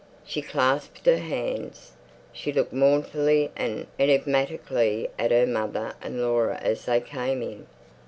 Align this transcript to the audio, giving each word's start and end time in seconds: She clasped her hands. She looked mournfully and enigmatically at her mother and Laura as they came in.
She 0.25 0.41
clasped 0.41 1.05
her 1.05 1.19
hands. 1.19 1.91
She 2.33 2.51
looked 2.51 2.73
mournfully 2.73 3.51
and 3.55 3.85
enigmatically 3.99 5.11
at 5.19 5.29
her 5.29 5.45
mother 5.45 5.93
and 6.01 6.19
Laura 6.19 6.55
as 6.59 6.85
they 6.85 7.01
came 7.01 7.43
in. 7.43 7.67